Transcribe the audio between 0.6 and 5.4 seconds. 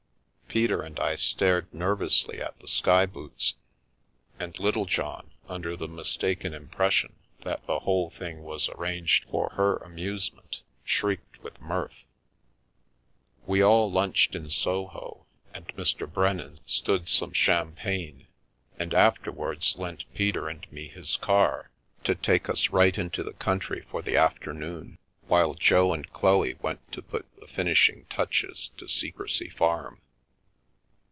and I stared nervously at the sky boots, and Littlejohn,